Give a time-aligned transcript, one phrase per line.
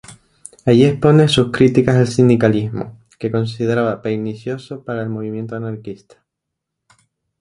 [0.65, 6.25] Allí expone sus críticas al sindicalismo, que consideraba pernicioso para el movimiento anarquista.